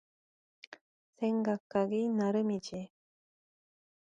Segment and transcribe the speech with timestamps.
[1.19, 2.89] 생각하기 나름이지.